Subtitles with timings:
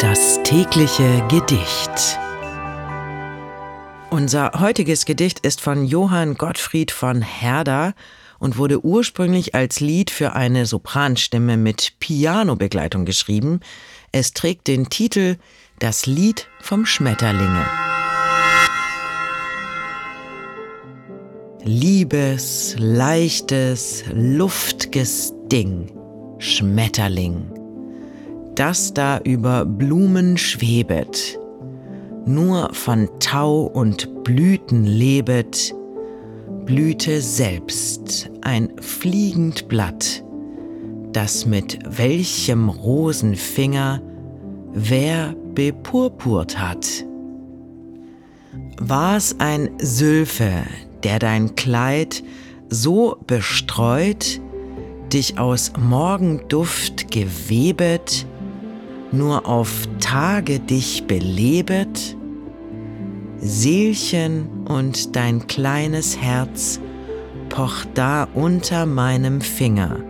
[0.00, 2.18] Das tägliche Gedicht.
[4.10, 7.94] Unser heutiges Gedicht ist von Johann Gottfried von Herder
[8.38, 13.58] und wurde ursprünglich als Lied für eine Sopranstimme mit Pianobegleitung geschrieben.
[14.12, 15.36] Es trägt den Titel
[15.80, 17.66] Das Lied vom Schmetterlinge.
[21.64, 25.90] Liebes, leichtes, luftiges Ding,
[26.38, 27.57] Schmetterling
[28.58, 31.38] das da über Blumen schwebet,
[32.26, 35.72] nur von Tau und Blüten lebet,
[36.64, 40.24] Blüte selbst, ein fliegend Blatt,
[41.12, 44.02] das mit welchem Rosenfinger
[44.72, 46.86] wer bepurpurt hat.
[48.80, 50.64] War's ein Sülfe,
[51.04, 52.24] der dein Kleid
[52.68, 54.40] so bestreut,
[55.12, 58.26] dich aus Morgenduft gewebet,
[59.12, 62.16] nur auf Tage dich belebet?
[63.40, 66.80] Seelchen und dein kleines Herz
[67.48, 70.00] pocht da unter meinem Finger,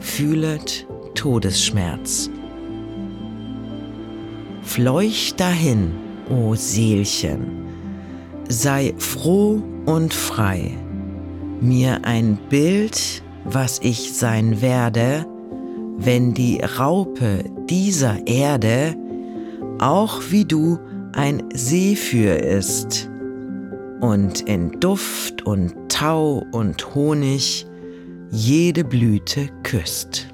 [0.00, 2.30] fühlet Todesschmerz.
[4.62, 5.92] Fleuch dahin,
[6.28, 7.64] o Seelchen,
[8.48, 10.76] sei froh und frei,
[11.60, 15.26] mir ein Bild, was ich sein werde,
[15.98, 18.96] wenn die Raupe dieser Erde
[19.80, 20.78] auch wie du
[21.12, 23.10] ein Seeführ ist
[24.00, 27.66] und in Duft und Tau und Honig
[28.30, 30.28] jede Blüte küsst.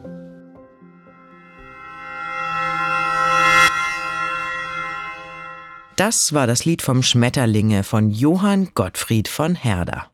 [5.97, 10.14] Das war das Lied vom Schmetterlinge von Johann Gottfried von Herder.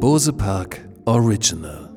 [0.00, 1.89] Bose Park Original